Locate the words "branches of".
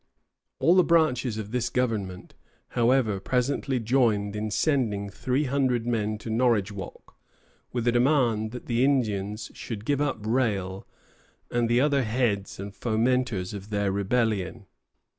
0.83-1.51